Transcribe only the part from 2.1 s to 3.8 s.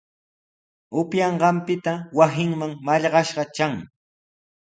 wasinman mallaqnashqa tran.